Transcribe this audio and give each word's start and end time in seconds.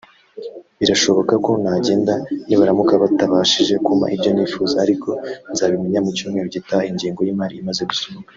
Birashoboka 0.79 1.33
ko 1.45 1.51
nagenda 1.63 2.13
nibaramuka 2.47 2.93
batabashije 3.03 3.73
kumpa 3.85 4.05
ibyo 4.15 4.29
nifuza 4.33 4.75
ariko 4.85 5.09
nzabimenya 5.51 5.99
mu 6.05 6.09
cyumweru 6.17 6.47
gitaha 6.55 6.83
ingengo 6.91 7.21
y’imari 7.23 7.55
imaze 7.61 7.81
gusohoka 7.91 8.29